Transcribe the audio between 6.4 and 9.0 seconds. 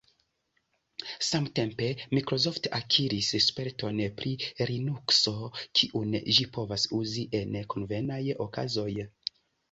povas uzi en konvenaj okazoj.